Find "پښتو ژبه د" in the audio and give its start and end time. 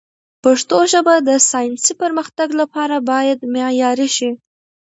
0.43-1.29